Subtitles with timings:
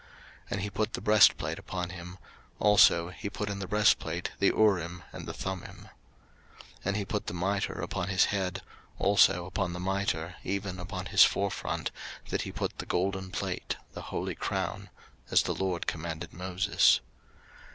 [0.01, 0.09] 03:008:008
[0.51, 2.17] And he put the breastplate upon him:
[2.57, 5.89] also he put in the breastplate the Urim and the Thummim.
[6.77, 8.63] 03:008:009 And he put the mitre upon his head;
[8.97, 11.91] also upon the mitre, even upon his forefront,
[12.27, 14.89] did he put the golden plate, the holy crown;
[15.29, 17.01] as the LORD commanded Moses.